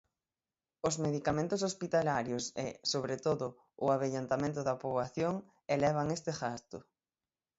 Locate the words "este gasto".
6.17-6.77